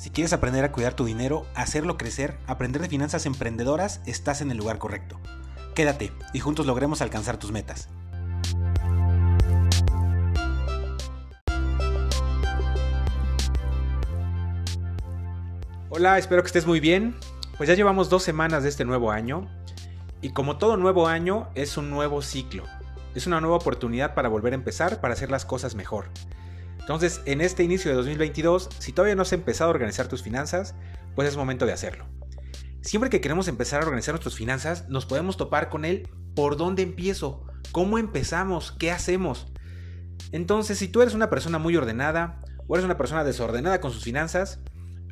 Si 0.00 0.08
quieres 0.08 0.32
aprender 0.32 0.64
a 0.64 0.72
cuidar 0.72 0.94
tu 0.94 1.04
dinero, 1.04 1.44
hacerlo 1.54 1.98
crecer, 1.98 2.38
aprender 2.46 2.80
de 2.80 2.88
finanzas 2.88 3.26
emprendedoras, 3.26 4.00
estás 4.06 4.40
en 4.40 4.50
el 4.50 4.56
lugar 4.56 4.78
correcto. 4.78 5.20
Quédate 5.74 6.10
y 6.32 6.40
juntos 6.40 6.64
logremos 6.64 7.02
alcanzar 7.02 7.36
tus 7.36 7.52
metas. 7.52 7.90
Hola, 15.90 16.16
espero 16.16 16.40
que 16.40 16.46
estés 16.46 16.66
muy 16.66 16.80
bien. 16.80 17.14
Pues 17.58 17.68
ya 17.68 17.74
llevamos 17.74 18.08
dos 18.08 18.22
semanas 18.22 18.62
de 18.62 18.70
este 18.70 18.86
nuevo 18.86 19.10
año 19.10 19.50
y 20.22 20.32
como 20.32 20.56
todo 20.56 20.78
nuevo 20.78 21.08
año 21.08 21.50
es 21.54 21.76
un 21.76 21.90
nuevo 21.90 22.22
ciclo. 22.22 22.64
Es 23.14 23.26
una 23.26 23.42
nueva 23.42 23.56
oportunidad 23.56 24.14
para 24.14 24.30
volver 24.30 24.54
a 24.54 24.56
empezar, 24.56 25.02
para 25.02 25.12
hacer 25.12 25.30
las 25.30 25.44
cosas 25.44 25.74
mejor. 25.74 26.06
Entonces, 26.80 27.20
en 27.24 27.40
este 27.40 27.62
inicio 27.62 27.90
de 27.90 27.96
2022, 27.96 28.68
si 28.78 28.92
todavía 28.92 29.14
no 29.14 29.22
has 29.22 29.32
empezado 29.32 29.70
a 29.70 29.74
organizar 29.74 30.08
tus 30.08 30.22
finanzas, 30.22 30.74
pues 31.14 31.28
es 31.28 31.36
momento 31.36 31.66
de 31.66 31.72
hacerlo. 31.72 32.06
Siempre 32.82 33.10
que 33.10 33.20
queremos 33.20 33.46
empezar 33.46 33.80
a 33.80 33.84
organizar 33.84 34.14
nuestras 34.14 34.34
finanzas, 34.34 34.88
nos 34.88 35.06
podemos 35.06 35.36
topar 35.36 35.68
con 35.68 35.84
él 35.84 36.08
por 36.34 36.56
dónde 36.56 36.82
empiezo, 36.82 37.44
cómo 37.72 37.98
empezamos, 37.98 38.72
qué 38.72 38.90
hacemos. 38.90 39.52
Entonces, 40.32 40.78
si 40.78 40.88
tú 40.88 41.02
eres 41.02 41.14
una 41.14 41.30
persona 41.30 41.58
muy 41.58 41.76
ordenada 41.76 42.42
o 42.66 42.74
eres 42.74 42.84
una 42.84 42.96
persona 42.96 43.24
desordenada 43.24 43.80
con 43.80 43.92
sus 43.92 44.02
finanzas, 44.02 44.60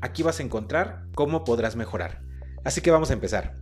aquí 0.00 0.22
vas 0.22 0.40
a 0.40 0.42
encontrar 0.42 1.04
cómo 1.14 1.44
podrás 1.44 1.76
mejorar. 1.76 2.22
Así 2.64 2.80
que 2.80 2.90
vamos 2.90 3.10
a 3.10 3.14
empezar. 3.14 3.54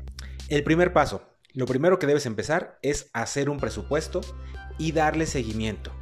El 0.49 0.63
primer 0.63 0.93
paso, 0.93 1.37
lo 1.53 1.67
primero 1.67 1.99
que 1.99 2.07
debes 2.07 2.27
empezar 2.27 2.79
es 2.83 3.11
hacer 3.13 3.51
un 3.51 3.59
presupuesto 3.59 4.21
y 4.79 4.93
darle 4.93 5.27
seguimiento. 5.27 5.93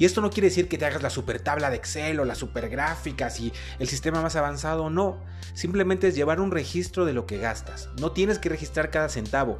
Y 0.00 0.06
esto 0.06 0.22
no 0.22 0.30
quiere 0.30 0.48
decir 0.48 0.66
que 0.66 0.78
te 0.78 0.86
hagas 0.86 1.02
la 1.02 1.10
super 1.10 1.40
tabla 1.40 1.68
de 1.68 1.76
Excel 1.76 2.20
o 2.20 2.24
las 2.24 2.38
super 2.38 2.70
gráficas 2.70 3.38
y 3.38 3.52
el 3.78 3.86
sistema 3.86 4.22
más 4.22 4.34
avanzado, 4.34 4.88
no. 4.88 5.22
Simplemente 5.52 6.08
es 6.08 6.14
llevar 6.14 6.40
un 6.40 6.50
registro 6.50 7.04
de 7.04 7.12
lo 7.12 7.26
que 7.26 7.36
gastas. 7.36 7.90
No 8.00 8.10
tienes 8.10 8.38
que 8.38 8.48
registrar 8.48 8.90
cada 8.90 9.10
centavo. 9.10 9.58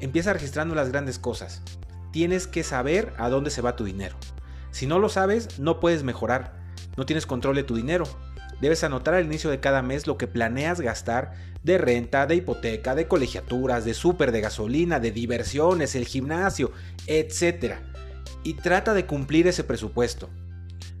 Empieza 0.00 0.32
registrando 0.32 0.74
las 0.74 0.88
grandes 0.88 1.20
cosas. 1.20 1.62
Tienes 2.10 2.48
que 2.48 2.64
saber 2.64 3.14
a 3.16 3.28
dónde 3.28 3.52
se 3.52 3.62
va 3.62 3.76
tu 3.76 3.84
dinero. 3.84 4.16
Si 4.72 4.88
no 4.88 4.98
lo 4.98 5.08
sabes, 5.08 5.60
no 5.60 5.78
puedes 5.78 6.02
mejorar. 6.02 6.56
No 6.96 7.06
tienes 7.06 7.24
control 7.24 7.54
de 7.54 7.62
tu 7.62 7.76
dinero. 7.76 8.06
Debes 8.60 8.82
anotar 8.82 9.14
al 9.14 9.26
inicio 9.26 9.50
de 9.50 9.60
cada 9.60 9.82
mes 9.82 10.08
lo 10.08 10.18
que 10.18 10.26
planeas 10.26 10.80
gastar 10.80 11.34
de 11.62 11.78
renta, 11.78 12.26
de 12.26 12.34
hipoteca, 12.34 12.96
de 12.96 13.06
colegiaturas, 13.06 13.84
de 13.84 13.94
súper, 13.94 14.32
de 14.32 14.40
gasolina, 14.40 14.98
de 14.98 15.12
diversiones, 15.12 15.94
el 15.94 16.06
gimnasio, 16.06 16.72
etc 17.06 17.95
y 18.46 18.54
trata 18.54 18.94
de 18.94 19.06
cumplir 19.06 19.48
ese 19.48 19.64
presupuesto. 19.64 20.28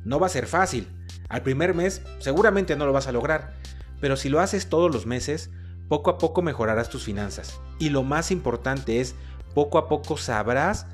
No 0.04 0.18
va 0.18 0.26
a 0.26 0.30
ser 0.30 0.48
fácil. 0.48 0.88
Al 1.28 1.42
primer 1.42 1.74
mes 1.74 2.02
seguramente 2.18 2.74
no 2.74 2.86
lo 2.86 2.92
vas 2.92 3.06
a 3.06 3.12
lograr, 3.12 3.54
pero 4.00 4.16
si 4.16 4.28
lo 4.28 4.40
haces 4.40 4.68
todos 4.68 4.92
los 4.92 5.06
meses, 5.06 5.50
poco 5.88 6.10
a 6.10 6.18
poco 6.18 6.42
mejorarás 6.42 6.90
tus 6.90 7.04
finanzas. 7.04 7.60
Y 7.78 7.90
lo 7.90 8.02
más 8.02 8.32
importante 8.32 9.00
es, 9.00 9.14
poco 9.54 9.78
a 9.78 9.88
poco 9.88 10.16
sabrás 10.16 10.88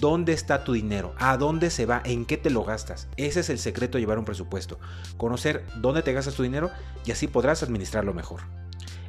dónde 0.00 0.32
está 0.32 0.64
tu 0.64 0.72
dinero, 0.72 1.14
a 1.18 1.36
dónde 1.36 1.68
se 1.68 1.84
va, 1.84 2.00
en 2.06 2.24
qué 2.24 2.38
te 2.38 2.48
lo 2.48 2.64
gastas. 2.64 3.06
Ese 3.18 3.40
es 3.40 3.50
el 3.50 3.58
secreto 3.58 3.98
de 3.98 4.00
llevar 4.00 4.18
un 4.18 4.24
presupuesto. 4.24 4.78
Conocer 5.18 5.66
dónde 5.76 6.00
te 6.00 6.14
gastas 6.14 6.36
tu 6.36 6.42
dinero 6.42 6.70
y 7.04 7.12
así 7.12 7.26
podrás 7.26 7.62
administrarlo 7.62 8.14
mejor. 8.14 8.40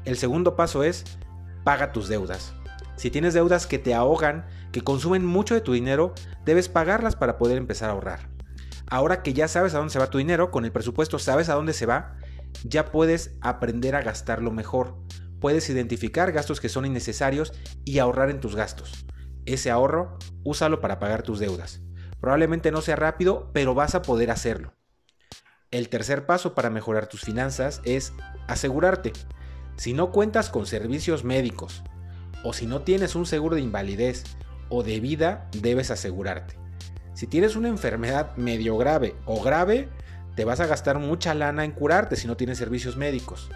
El 0.03 0.17
segundo 0.17 0.57
paso 0.57 0.83
es, 0.83 1.05
paga 1.63 1.93
tus 1.93 2.09
deudas. 2.09 2.53
Si 2.99 3.09
tienes 3.09 3.33
deudas 3.33 3.65
que 3.65 3.79
te 3.79 3.93
ahogan, 3.93 4.45
que 4.73 4.81
consumen 4.81 5.25
mucho 5.25 5.53
de 5.53 5.61
tu 5.61 5.71
dinero, 5.71 6.13
debes 6.43 6.67
pagarlas 6.67 7.15
para 7.15 7.37
poder 7.37 7.57
empezar 7.57 7.89
a 7.89 7.93
ahorrar. 7.93 8.27
Ahora 8.87 9.23
que 9.23 9.31
ya 9.31 9.47
sabes 9.47 9.73
a 9.73 9.77
dónde 9.77 9.93
se 9.93 9.99
va 9.99 10.09
tu 10.09 10.17
dinero, 10.17 10.51
con 10.51 10.65
el 10.65 10.73
presupuesto 10.73 11.17
sabes 11.17 11.47
a 11.47 11.53
dónde 11.53 11.71
se 11.71 11.85
va, 11.85 12.17
ya 12.65 12.91
puedes 12.91 13.37
aprender 13.39 13.95
a 13.95 14.01
gastarlo 14.01 14.51
mejor. 14.51 14.97
Puedes 15.39 15.69
identificar 15.69 16.33
gastos 16.33 16.59
que 16.59 16.67
son 16.67 16.85
innecesarios 16.85 17.53
y 17.85 17.99
ahorrar 17.99 18.29
en 18.31 18.41
tus 18.41 18.57
gastos. 18.57 19.05
Ese 19.45 19.71
ahorro, 19.71 20.19
úsalo 20.43 20.81
para 20.81 20.99
pagar 20.99 21.23
tus 21.23 21.39
deudas. 21.39 21.79
Probablemente 22.19 22.69
no 22.69 22.81
sea 22.81 22.97
rápido, 22.97 23.49
pero 23.53 23.75
vas 23.75 23.95
a 23.95 24.01
poder 24.01 24.29
hacerlo. 24.29 24.73
El 25.71 25.87
tercer 25.87 26.25
paso 26.25 26.53
para 26.53 26.69
mejorar 26.69 27.07
tus 27.07 27.21
finanzas 27.21 27.79
es 27.85 28.11
asegurarte. 28.49 29.13
Si 29.77 29.93
no 29.93 30.11
cuentas 30.11 30.49
con 30.49 30.65
servicios 30.65 31.23
médicos, 31.23 31.81
o 32.43 32.53
si 32.53 32.65
no 32.65 32.81
tienes 32.81 33.15
un 33.15 33.25
seguro 33.25 33.55
de 33.55 33.61
invalidez 33.61 34.23
o 34.69 34.83
de 34.83 34.99
vida, 34.99 35.49
debes 35.51 35.91
asegurarte. 35.91 36.55
Si 37.13 37.27
tienes 37.27 37.55
una 37.55 37.67
enfermedad 37.67 38.35
medio 38.37 38.77
grave 38.77 39.15
o 39.25 39.41
grave, 39.41 39.89
te 40.35 40.45
vas 40.45 40.59
a 40.59 40.67
gastar 40.67 40.99
mucha 40.99 41.33
lana 41.33 41.65
en 41.65 41.71
curarte 41.71 42.15
si 42.15 42.27
no 42.27 42.37
tienes 42.37 42.57
servicios 42.57 42.95
médicos. 42.95 43.49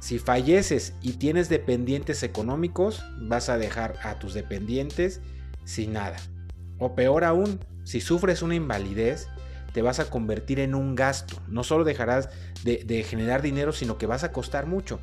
Si 0.00 0.18
falleces 0.18 0.94
y 1.00 1.12
tienes 1.12 1.48
dependientes 1.48 2.22
económicos, 2.22 3.04
vas 3.20 3.48
a 3.48 3.56
dejar 3.56 3.94
a 4.02 4.18
tus 4.18 4.34
dependientes 4.34 5.20
sin 5.64 5.92
nada. 5.92 6.16
O 6.78 6.94
peor 6.94 7.24
aún, 7.24 7.60
si 7.84 8.00
sufres 8.00 8.42
una 8.42 8.56
invalidez, 8.56 9.28
te 9.72 9.80
vas 9.80 10.00
a 10.00 10.10
convertir 10.10 10.60
en 10.60 10.74
un 10.74 10.94
gasto. 10.96 11.40
No 11.48 11.64
solo 11.64 11.84
dejarás 11.84 12.28
de, 12.64 12.84
de 12.84 13.04
generar 13.04 13.40
dinero, 13.40 13.72
sino 13.72 13.96
que 13.96 14.06
vas 14.06 14.24
a 14.24 14.32
costar 14.32 14.66
mucho 14.66 15.00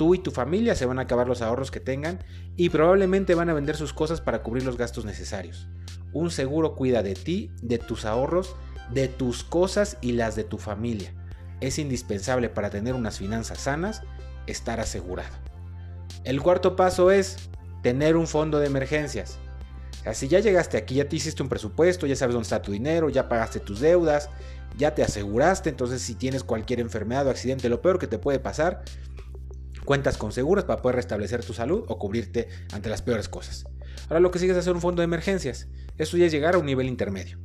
tú 0.00 0.14
y 0.14 0.18
tu 0.18 0.30
familia 0.30 0.74
se 0.74 0.86
van 0.86 0.98
a 0.98 1.02
acabar 1.02 1.28
los 1.28 1.42
ahorros 1.42 1.70
que 1.70 1.78
tengan 1.78 2.24
y 2.56 2.70
probablemente 2.70 3.34
van 3.34 3.50
a 3.50 3.52
vender 3.52 3.76
sus 3.76 3.92
cosas 3.92 4.22
para 4.22 4.42
cubrir 4.42 4.64
los 4.64 4.78
gastos 4.78 5.04
necesarios. 5.04 5.68
Un 6.14 6.30
seguro 6.30 6.74
cuida 6.74 7.02
de 7.02 7.12
ti, 7.12 7.50
de 7.60 7.76
tus 7.76 8.06
ahorros, 8.06 8.56
de 8.90 9.08
tus 9.08 9.44
cosas 9.44 9.98
y 10.00 10.12
las 10.12 10.36
de 10.36 10.44
tu 10.44 10.56
familia. 10.56 11.12
Es 11.60 11.78
indispensable 11.78 12.48
para 12.48 12.70
tener 12.70 12.94
unas 12.94 13.18
finanzas 13.18 13.58
sanas 13.58 14.02
estar 14.46 14.80
asegurado. 14.80 15.36
El 16.24 16.40
cuarto 16.40 16.76
paso 16.76 17.10
es 17.10 17.36
tener 17.82 18.16
un 18.16 18.26
fondo 18.26 18.58
de 18.58 18.68
emergencias. 18.68 19.38
O 20.06 20.14
si 20.14 20.28
ya 20.28 20.40
llegaste 20.40 20.78
aquí, 20.78 20.94
ya 20.94 21.10
te 21.10 21.16
hiciste 21.16 21.42
un 21.42 21.50
presupuesto, 21.50 22.06
ya 22.06 22.16
sabes 22.16 22.32
dónde 22.32 22.44
está 22.44 22.62
tu 22.62 22.72
dinero, 22.72 23.10
ya 23.10 23.28
pagaste 23.28 23.60
tus 23.60 23.80
deudas, 23.80 24.30
ya 24.78 24.94
te 24.94 25.02
aseguraste, 25.02 25.68
entonces 25.68 26.00
si 26.00 26.14
tienes 26.14 26.42
cualquier 26.42 26.80
enfermedad 26.80 27.26
o 27.26 27.30
accidente, 27.30 27.68
lo 27.68 27.82
peor 27.82 27.98
que 27.98 28.06
te 28.06 28.16
puede 28.16 28.38
pasar 28.38 28.82
cuentas 29.90 30.18
con 30.18 30.30
seguros 30.30 30.62
para 30.62 30.82
poder 30.82 30.94
restablecer 30.94 31.44
tu 31.44 31.52
salud 31.52 31.84
o 31.88 31.98
cubrirte 31.98 32.46
ante 32.72 32.88
las 32.88 33.02
peores 33.02 33.28
cosas. 33.28 33.64
Ahora 34.04 34.20
lo 34.20 34.30
que 34.30 34.38
sigue 34.38 34.52
es 34.52 34.58
hacer 34.58 34.72
un 34.72 34.80
fondo 34.80 35.00
de 35.00 35.06
emergencias. 35.06 35.66
Esto 35.98 36.16
ya 36.16 36.26
es 36.26 36.32
llegar 36.32 36.54
a 36.54 36.58
un 36.58 36.66
nivel 36.66 36.86
intermedio. 36.86 37.40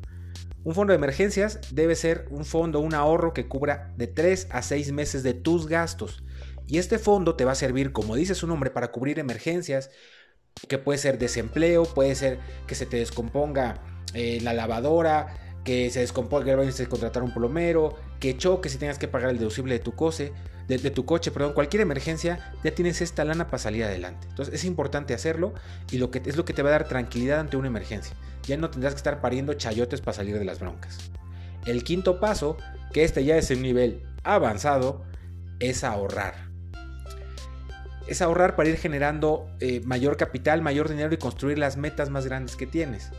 Un 0.64 0.76
fondo 0.76 0.92
de 0.92 0.98
emergencias 0.98 1.60
debe 1.72 1.96
ser 1.96 2.28
un 2.30 2.46
fondo, 2.46 2.82
un 2.82 2.94
ahorro 2.94 3.34
que 3.34 3.48
cubra 3.48 3.96
de 3.98 4.06
3 4.06 4.50
a 4.52 4.62
6 4.62 4.92
meses 4.92 5.24
de 5.24 5.34
tus 5.34 5.66
gastos. 5.66 6.24
Y 6.68 6.78
este 6.78 7.00
fondo 7.00 7.36
te 7.36 7.46
va 7.46 7.54
a 7.54 7.56
servir, 7.56 7.92
como 7.92 8.16
dice 8.16 8.36
su 8.36 8.46
nombre, 8.46 8.70
para 8.70 8.92
cubrir 8.92 9.18
emergencias, 9.18 9.90
que 10.70 10.78
puede 10.78 11.00
ser 11.00 11.18
desempleo, 11.18 11.86
puede 11.86 12.14
ser 12.14 12.38
que 12.68 12.76
se 12.76 12.86
te 12.86 12.98
descomponga 12.98 13.82
eh, 14.14 14.38
la 14.44 14.54
lavadora, 14.54 15.45
que 15.66 15.90
se 15.90 16.00
descomponga 16.00 16.52
el 16.52 16.58
baño 16.58 16.72
y 16.78 16.86
contratar 16.86 17.24
un 17.24 17.34
plomero, 17.34 17.96
que 18.20 18.38
choque 18.38 18.70
si 18.70 18.78
tengas 18.78 19.00
que 19.00 19.10
pagar 19.10 19.32
el 19.32 19.40
deducible 19.40 19.74
de 19.74 19.80
tu 19.80 19.94
coche, 19.94 20.32
de, 20.68 20.78
tu 20.92 21.06
coche, 21.06 21.32
perdón, 21.32 21.54
cualquier 21.54 21.82
emergencia, 21.82 22.54
ya 22.64 22.72
tienes 22.74 23.02
esta 23.02 23.26
lana 23.26 23.48
para 23.48 23.58
salir 23.58 23.84
adelante. 23.84 24.28
Entonces 24.30 24.54
es 24.54 24.64
importante 24.64 25.14
hacerlo 25.14 25.54
y 25.92 25.96
es 25.96 26.38
lo 26.38 26.46
que 26.46 26.54
te 26.54 26.62
va 26.62 26.70
a 26.70 26.72
dar 26.72 26.88
tranquilidad 26.88 27.40
ante 27.40 27.58
una 27.58 27.68
emergencia. 27.68 28.16
Ya 28.44 28.58
no 28.58 28.70
tendrás 28.70 28.94
que 28.94 28.98
estar 28.98 29.22
pariendo 29.22 29.54
chayotes 29.56 30.02
para 30.02 30.14
salir 30.14 30.38
de 30.38 30.46
las 30.46 30.60
broncas. 30.60 30.98
El 31.66 31.84
quinto 31.84 32.20
paso, 32.20 32.58
que 32.94 33.04
este 33.04 33.26
ya 33.26 33.36
es 33.36 33.50
un 33.50 33.64
nivel 33.64 34.04
avanzado, 34.24 35.04
es 35.60 35.84
ahorrar. 35.84 36.36
Es 38.08 38.22
ahorrar 38.22 38.56
para 38.56 38.70
ir 38.70 38.78
generando 38.78 39.48
eh, 39.60 39.82
mayor 39.84 40.16
capital, 40.16 40.62
mayor 40.62 40.90
dinero 40.90 41.12
y 41.14 41.18
construir 41.18 41.58
las 41.58 41.76
metas 41.76 42.12
más 42.12 42.28
grandes 42.28 42.56
que 42.56 42.68
tienes. 42.68 43.10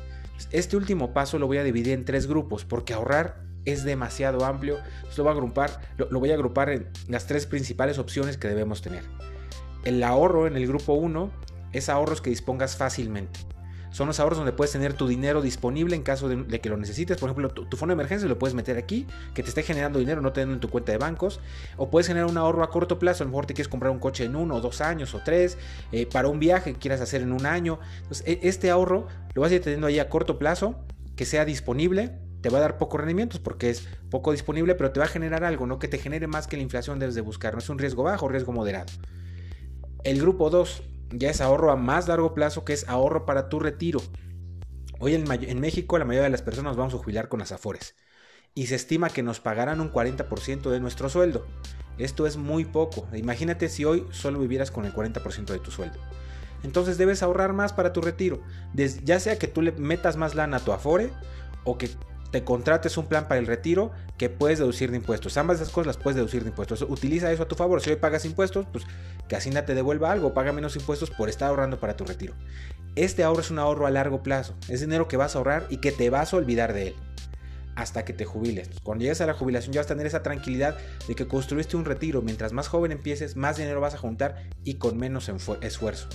Este 0.50 0.76
último 0.76 1.12
paso 1.12 1.38
lo 1.38 1.46
voy 1.46 1.58
a 1.58 1.64
dividir 1.64 1.92
en 1.92 2.04
tres 2.04 2.26
grupos, 2.26 2.64
porque 2.64 2.94
ahorrar 2.94 3.46
es 3.64 3.84
demasiado 3.84 4.44
amplio. 4.44 4.78
lo 5.16 5.24
voy 5.24 5.30
a 5.30 5.32
agrupar, 5.32 5.80
lo, 5.98 6.20
voy 6.20 6.30
a 6.30 6.34
agrupar 6.34 6.70
en 6.70 6.88
las 7.08 7.26
tres 7.26 7.46
principales 7.46 7.98
opciones 7.98 8.38
que 8.38 8.48
debemos 8.48 8.80
tener. 8.80 9.04
El 9.84 10.02
ahorro 10.02 10.46
en 10.46 10.56
el 10.56 10.66
grupo 10.66 10.94
1 10.94 11.30
es 11.72 11.88
ahorros 11.88 12.20
que 12.20 12.30
dispongas 12.30 12.76
fácilmente. 12.76 13.40
Son 13.90 14.06
los 14.06 14.20
ahorros 14.20 14.36
donde 14.36 14.52
puedes 14.52 14.72
tener 14.72 14.92
tu 14.92 15.08
dinero 15.08 15.40
disponible 15.40 15.96
en 15.96 16.02
caso 16.02 16.28
de, 16.28 16.60
que 16.60 16.68
lo 16.68 16.76
necesites. 16.76 17.16
Por 17.16 17.30
ejemplo, 17.30 17.48
tu, 17.48 17.76
fondo 17.78 17.92
de 17.92 17.94
emergencia 17.94 18.28
lo 18.28 18.38
puedes 18.38 18.54
meter 18.54 18.76
aquí, 18.76 19.06
que 19.32 19.42
te 19.42 19.48
esté 19.48 19.62
generando 19.62 19.98
dinero, 19.98 20.20
no 20.20 20.34
teniendo 20.34 20.54
en 20.54 20.60
tu 20.60 20.68
cuenta 20.68 20.92
de 20.92 20.98
bancos. 20.98 21.40
O 21.78 21.88
puedes 21.88 22.06
generar 22.06 22.28
un 22.28 22.36
ahorro 22.36 22.62
a 22.62 22.68
corto 22.68 22.98
plazo. 22.98 23.22
A 23.22 23.26
lo 23.26 23.30
mejor 23.30 23.46
te 23.46 23.54
quieres 23.54 23.68
comprar 23.68 23.90
un 23.90 23.98
coche 23.98 24.24
en 24.24 24.36
uno 24.36 24.56
o 24.56 24.60
dos 24.60 24.82
años 24.82 25.14
o 25.14 25.20
tres, 25.24 25.56
eh, 25.92 26.04
para 26.04 26.28
un 26.28 26.38
viaje 26.38 26.74
que 26.74 26.78
quieras 26.78 27.00
hacer 27.00 27.22
en 27.22 27.32
un 27.32 27.46
año. 27.46 27.78
Entonces, 28.02 28.26
e, 28.26 28.40
este 28.42 28.70
ahorro 28.70 29.06
lo 29.36 29.42
vas 29.42 29.52
a 29.52 29.56
ir 29.56 29.60
teniendo 29.60 29.86
ahí 29.86 29.98
a 29.98 30.08
corto 30.08 30.38
plazo, 30.38 30.86
que 31.14 31.26
sea 31.26 31.44
disponible. 31.44 32.18
Te 32.40 32.48
va 32.48 32.56
a 32.56 32.62
dar 32.62 32.78
pocos 32.78 32.98
rendimientos 32.98 33.38
porque 33.38 33.68
es 33.68 33.86
poco 34.08 34.32
disponible, 34.32 34.74
pero 34.76 34.92
te 34.92 34.98
va 34.98 35.04
a 35.04 35.10
generar 35.10 35.44
algo, 35.44 35.66
¿no? 35.66 35.78
Que 35.78 35.88
te 35.88 35.98
genere 35.98 36.26
más 36.26 36.46
que 36.46 36.56
la 36.56 36.62
inflación 36.62 36.98
debes 36.98 37.14
de 37.14 37.20
buscar. 37.20 37.52
No 37.52 37.58
es 37.58 37.68
un 37.68 37.78
riesgo 37.78 38.02
bajo, 38.02 38.28
riesgo 38.28 38.52
moderado. 38.52 38.86
El 40.04 40.22
grupo 40.22 40.48
2 40.48 40.82
ya 41.10 41.28
es 41.28 41.42
ahorro 41.42 41.70
a 41.70 41.76
más 41.76 42.08
largo 42.08 42.32
plazo, 42.32 42.64
que 42.64 42.72
es 42.72 42.88
ahorro 42.88 43.26
para 43.26 43.50
tu 43.50 43.60
retiro. 43.60 44.00
Hoy 45.00 45.14
en, 45.14 45.60
México 45.60 45.98
la 45.98 46.06
mayoría 46.06 46.24
de 46.24 46.30
las 46.30 46.40
personas 46.40 46.78
vamos 46.78 46.94
a 46.94 46.96
jubilar 46.96 47.28
con 47.28 47.40
las 47.40 47.52
afores 47.52 47.94
y 48.54 48.68
se 48.68 48.76
estima 48.76 49.10
que 49.10 49.22
nos 49.22 49.40
pagarán 49.40 49.82
un 49.82 49.92
40% 49.92 50.70
de 50.70 50.80
nuestro 50.80 51.10
sueldo. 51.10 51.46
Esto 51.98 52.26
es 52.26 52.38
muy 52.38 52.64
poco. 52.64 53.06
Imagínate 53.14 53.68
si 53.68 53.84
hoy 53.84 54.06
solo 54.12 54.38
vivieras 54.38 54.70
con 54.70 54.86
el 54.86 54.94
40% 54.94 55.52
de 55.52 55.58
tu 55.58 55.70
sueldo. 55.70 55.98
Entonces 56.62 56.98
debes 56.98 57.22
ahorrar 57.22 57.52
más 57.52 57.72
para 57.72 57.92
tu 57.92 58.00
retiro. 58.00 58.40
ya 58.74 59.20
sea 59.20 59.38
que 59.38 59.48
tú 59.48 59.62
le 59.62 59.72
metas 59.72 60.16
más 60.16 60.34
lana 60.34 60.58
a 60.58 60.60
tu 60.60 60.72
Afore 60.72 61.10
o 61.64 61.78
que 61.78 61.90
te 62.30 62.44
contrates 62.44 62.96
un 62.96 63.06
plan 63.06 63.28
para 63.28 63.38
el 63.38 63.46
retiro 63.46 63.92
que 64.18 64.28
puedes 64.28 64.58
deducir 64.58 64.90
de 64.90 64.96
impuestos. 64.96 65.36
Ambas 65.36 65.56
esas 65.60 65.72
cosas 65.72 65.86
las 65.86 65.96
puedes 65.96 66.16
deducir 66.16 66.42
de 66.42 66.50
impuestos. 66.50 66.82
Utiliza 66.82 67.30
eso 67.32 67.44
a 67.44 67.48
tu 67.48 67.54
favor. 67.54 67.80
Si 67.80 67.90
hoy 67.90 67.96
pagas 67.96 68.24
impuestos, 68.24 68.66
pues 68.72 68.84
que 69.28 69.36
Hacienda 69.36 69.64
te 69.64 69.74
devuelva 69.74 70.12
algo, 70.12 70.34
paga 70.34 70.52
menos 70.52 70.76
impuestos 70.76 71.10
por 71.10 71.28
estar 71.28 71.48
ahorrando 71.48 71.78
para 71.78 71.96
tu 71.96 72.04
retiro. 72.04 72.34
Este 72.94 73.22
ahorro 73.24 73.40
es 73.40 73.50
un 73.50 73.58
ahorro 73.58 73.86
a 73.86 73.90
largo 73.90 74.22
plazo. 74.22 74.54
Es 74.68 74.80
dinero 74.80 75.08
que 75.08 75.16
vas 75.16 75.34
a 75.34 75.38
ahorrar 75.38 75.66
y 75.70 75.78
que 75.78 75.92
te 75.92 76.10
vas 76.10 76.32
a 76.32 76.36
olvidar 76.36 76.72
de 76.72 76.88
él 76.88 76.94
hasta 77.76 78.04
que 78.04 78.12
te 78.12 78.24
jubiles. 78.24 78.68
Cuando 78.82 79.02
llegues 79.02 79.20
a 79.20 79.26
la 79.26 79.34
jubilación 79.34 79.72
ya 79.72 79.80
vas 79.80 79.86
a 79.86 79.94
tener 79.94 80.06
esa 80.06 80.22
tranquilidad 80.22 80.76
de 81.06 81.14
que 81.14 81.28
construiste 81.28 81.76
un 81.76 81.84
retiro. 81.84 82.22
Mientras 82.22 82.52
más 82.52 82.68
joven 82.68 82.90
empieces, 82.90 83.36
más 83.36 83.58
dinero 83.58 83.80
vas 83.80 83.94
a 83.94 83.98
juntar 83.98 84.48
y 84.64 84.74
con 84.74 84.98
menos 84.98 85.30
esfuerzo. 85.60 86.08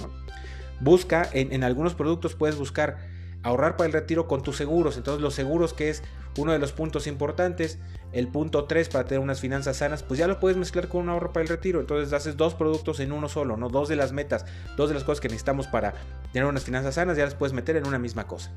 Busca, 0.81 1.29
en, 1.31 1.53
en, 1.53 1.63
algunos 1.63 1.93
productos 1.93 2.35
puedes 2.35 2.57
buscar 2.57 2.97
ahorrar 3.43 3.77
para 3.77 3.87
el 3.87 3.93
retiro 3.93 4.27
con 4.27 4.41
tus 4.41 4.57
seguros. 4.57 4.97
Entonces 4.97 5.21
los 5.21 5.35
seguros, 5.35 5.73
que 5.73 5.89
es 5.89 6.03
uno 6.37 6.51
de 6.51 6.59
los 6.59 6.71
puntos 6.71 7.07
importantes, 7.07 7.77
el 8.13 8.27
punto 8.27 8.65
3 8.65 8.89
para 8.89 9.05
tener 9.05 9.19
unas 9.19 9.39
finanzas 9.39 9.77
sanas, 9.77 10.03
pues 10.03 10.19
ya 10.19 10.27
lo 10.27 10.39
puedes 10.39 10.57
mezclar 10.57 10.87
con 10.87 11.01
un 11.01 11.09
ahorro 11.09 11.31
para 11.31 11.43
el 11.43 11.49
retiro. 11.49 11.79
Entonces 11.79 12.13
haces 12.13 12.37
dos 12.37 12.55
productos 12.55 12.99
en 12.99 13.11
uno 13.11 13.29
solo, 13.29 13.57
¿no? 13.57 13.69
Dos 13.69 13.89
de 13.89 13.95
las 13.95 14.11
metas, 14.11 14.45
dos 14.77 14.89
de 14.89 14.95
las 14.95 15.03
cosas 15.03 15.21
que 15.21 15.27
necesitamos 15.27 15.67
para 15.67 15.93
tener 16.31 16.47
unas 16.47 16.63
finanzas 16.63 16.95
sanas, 16.95 17.17
ya 17.17 17.25
las 17.25 17.35
puedes 17.35 17.53
meter 17.53 17.75
en 17.75 17.87
una 17.87 17.99
misma 17.99 18.27
cosa. 18.27 18.51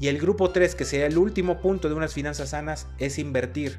Y 0.00 0.08
el 0.08 0.18
grupo 0.18 0.50
3, 0.50 0.74
que 0.74 0.84
sería 0.84 1.06
el 1.06 1.18
último 1.18 1.60
punto 1.60 1.88
de 1.88 1.94
unas 1.94 2.12
finanzas 2.14 2.50
sanas, 2.50 2.88
es 2.98 3.18
invertir. 3.18 3.78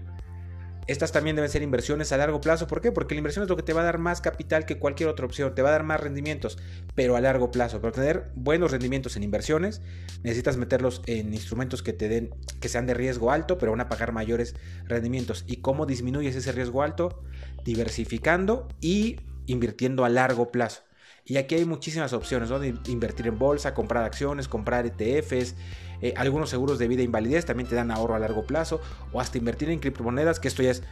Estas 0.86 1.14
también 1.14 1.36
deben 1.36 1.50
ser 1.50 1.62
inversiones 1.62 2.12
a 2.12 2.18
largo 2.18 2.42
plazo. 2.42 2.68
¿Por 2.68 2.82
qué? 2.82 2.92
Porque 2.92 3.16
la 3.16 3.20
inversión 3.20 3.44
es 3.44 3.50
lo 3.50 3.56
que 3.56 3.64
te 3.64 3.72
va 3.72 3.82
a 3.82 3.86
dar 3.86 4.00
más 4.00 4.20
capital 4.20 4.66
que 4.66 4.80
cualquier 4.80 5.08
otra 5.08 5.26
opción. 5.26 5.56
Te 5.56 5.62
va 5.62 5.70
a 5.70 5.72
dar 5.72 5.84
más 5.84 6.02
rendimientos, 6.02 6.58
pero 6.94 7.16
a 7.16 7.22
largo 7.22 7.52
plazo. 7.52 7.80
Para 7.80 7.94
tener 7.94 8.32
buenos 8.36 8.72
rendimientos 8.72 9.16
en 9.16 9.24
inversiones, 9.24 9.82
necesitas 10.24 10.58
meterlos 10.58 11.02
en 11.06 11.34
instrumentos 11.34 11.84
que 11.84 11.94
te 11.94 12.10
den, 12.10 12.32
que 12.60 12.68
sean 12.68 12.86
de 12.86 12.94
riesgo 12.94 13.32
alto, 13.32 13.58
pero 13.58 13.72
van 13.72 13.82
a 13.82 13.88
pagar 13.88 14.12
mayores 14.12 14.56
rendimientos. 14.86 15.46
¿Y 15.48 15.58
cómo 15.58 15.86
disminuyes 15.86 16.36
ese 16.36 16.52
riesgo 16.52 16.84
alto? 16.84 17.24
Diversificando 17.64 18.68
y 18.82 19.22
invirtiendo 19.46 20.04
a 20.04 20.10
largo 20.10 20.52
plazo. 20.52 20.82
Y 21.26 21.38
aquí 21.38 21.56
hay 21.56 21.64
muchísimas 21.64 22.12
opciones, 22.12 22.50
¿no? 22.50 22.62
invertir 22.64 23.28
en 23.28 23.40
bolsa, 23.40 23.74
comprar 23.74 24.04
acciones, 24.04 24.50
comprar 24.50 24.86
ETFs, 24.86 25.56
eh, 26.04 26.14
algunos 26.18 26.50
seguros 26.50 26.80
de 26.80 26.90
vida 26.90 27.02
e 27.02 27.06
invalidez 27.06 27.46
también 27.46 27.70
te 27.70 27.76
dan 27.76 27.90
ahorro 27.90 28.16
a 28.16 28.20
largo 28.20 28.46
plazo, 28.46 28.82
o 29.14 29.22
hasta 29.22 29.38
invertir 29.38 29.70
en 29.70 29.80
criptomonedas, 29.80 30.40
que 30.40 30.50
esto 30.50 30.62
ya 30.62 30.72
es 30.72 30.84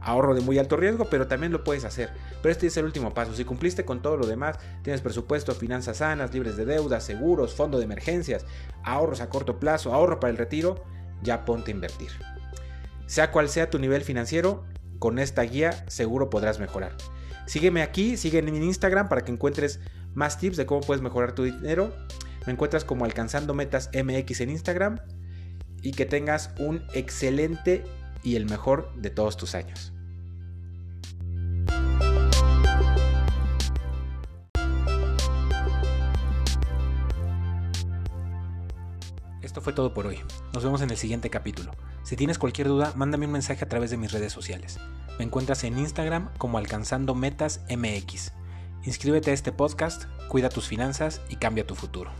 ahorro 0.00 0.34
de 0.34 0.40
muy 0.40 0.58
alto 0.58 0.78
riesgo, 0.78 1.06
pero 1.10 1.26
también 1.26 1.52
lo 1.52 1.64
puedes 1.64 1.84
hacer. 1.84 2.10
Pero 2.40 2.50
este 2.50 2.66
es 2.66 2.76
el 2.78 2.86
último 2.86 3.12
paso. 3.12 3.34
Si 3.34 3.44
cumpliste 3.44 3.84
con 3.84 4.00
todo 4.00 4.16
lo 4.16 4.26
demás, 4.26 4.58
tienes 4.82 5.02
presupuesto, 5.02 5.54
finanzas 5.54 5.98
sanas, 5.98 6.32
libres 6.32 6.56
de 6.56 6.64
deudas, 6.64 7.04
seguros, 7.04 7.54
fondo 7.54 7.76
de 7.76 7.84
emergencias, 7.84 8.46
ahorros 8.82 9.20
a 9.20 9.28
corto 9.28 9.60
plazo, 9.60 9.92
ahorro 9.92 10.18
para 10.18 10.30
el 10.30 10.38
retiro, 10.38 10.82
ya 11.22 11.44
ponte 11.44 11.70
a 11.70 11.74
invertir. 11.74 12.10
Sea 13.06 13.30
cual 13.30 13.50
sea 13.50 13.68
tu 13.68 13.78
nivel 13.78 14.02
financiero, 14.02 14.64
con 14.98 15.18
esta 15.18 15.42
guía 15.42 15.84
seguro 15.88 16.30
podrás 16.30 16.58
mejorar. 16.58 16.96
Sígueme 17.46 17.82
aquí, 17.82 18.16
sígueme 18.16 18.48
en 18.48 18.62
Instagram 18.62 19.10
para 19.10 19.24
que 19.26 19.32
encuentres 19.32 19.80
más 20.14 20.38
tips 20.38 20.56
de 20.56 20.64
cómo 20.64 20.80
puedes 20.80 21.02
mejorar 21.02 21.34
tu 21.34 21.42
dinero. 21.42 21.92
Me 22.46 22.52
encuentras 22.52 22.84
como 22.84 23.04
alcanzando 23.04 23.54
metas 23.54 23.90
MX 23.94 24.40
en 24.42 24.50
Instagram 24.50 24.98
y 25.82 25.92
que 25.92 26.06
tengas 26.06 26.50
un 26.58 26.82
excelente 26.92 27.84
y 28.22 28.36
el 28.36 28.46
mejor 28.46 28.94
de 28.96 29.10
todos 29.10 29.36
tus 29.36 29.54
años. 29.54 29.92
Esto 39.42 39.60
fue 39.60 39.72
todo 39.72 39.94
por 39.94 40.06
hoy. 40.06 40.18
Nos 40.52 40.64
vemos 40.64 40.82
en 40.82 40.90
el 40.90 40.96
siguiente 40.96 41.30
capítulo. 41.30 41.70
Si 42.02 42.16
tienes 42.16 42.38
cualquier 42.38 42.66
duda, 42.66 42.92
mándame 42.96 43.26
un 43.26 43.32
mensaje 43.32 43.64
a 43.64 43.68
través 43.68 43.90
de 43.90 43.96
mis 43.96 44.10
redes 44.10 44.32
sociales. 44.32 44.78
Me 45.18 45.24
encuentras 45.24 45.62
en 45.64 45.78
Instagram 45.78 46.30
como 46.38 46.58
Alcanzando 46.58 47.14
Metas 47.14 47.60
MX. 47.70 48.32
Inscríbete 48.84 49.30
a 49.30 49.34
este 49.34 49.52
podcast, 49.52 50.06
cuida 50.28 50.48
tus 50.48 50.66
finanzas 50.66 51.20
y 51.28 51.36
cambia 51.36 51.66
tu 51.66 51.74
futuro. 51.74 52.10